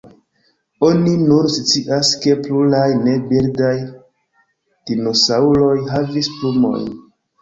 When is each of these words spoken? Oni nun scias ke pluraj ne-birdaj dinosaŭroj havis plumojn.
Oni 0.87 1.11
nun 1.31 1.49
scias 1.55 2.09
ke 2.23 2.33
pluraj 2.47 2.87
ne-birdaj 3.03 3.75
dinosaŭroj 4.91 5.73
havis 5.93 6.35
plumojn. 6.41 6.93